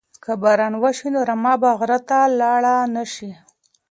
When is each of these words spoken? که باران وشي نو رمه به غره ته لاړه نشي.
که 0.23 0.31
باران 0.41 0.73
وشي 0.81 1.07
نو 1.13 1.21
رمه 1.29 1.53
به 1.61 1.69
غره 1.79 1.99
ته 2.07 2.19
لاړه 2.39 2.75
نشي. 2.95 3.31